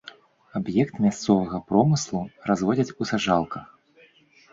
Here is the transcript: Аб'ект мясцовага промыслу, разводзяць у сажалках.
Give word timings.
Аб'ект 0.59 0.95
мясцовага 1.03 1.59
промыслу, 1.71 2.21
разводзяць 2.53 2.95
у 3.01 3.09
сажалках. 3.11 3.69